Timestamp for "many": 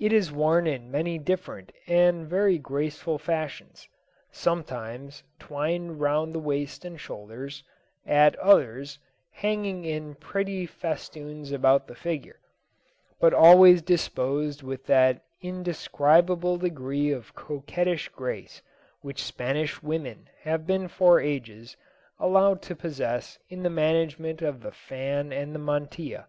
0.90-1.18